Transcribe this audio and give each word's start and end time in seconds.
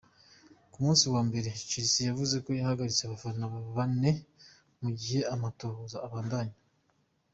Ku 0.71 0.77
munsi 0.85 1.03
wa 1.13 1.21
mbere, 1.27 1.49
Chelsea 1.69 2.07
yavuze 2.09 2.33
ko 2.43 2.47
bahagaritse 2.55 3.01
abafana 3.03 3.43
bane, 3.77 4.11
mu 4.81 4.89
gihe 4.99 5.19
amatohoza 5.33 5.97
abandanya. 6.07 6.57